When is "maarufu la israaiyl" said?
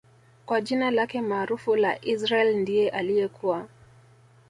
1.21-2.57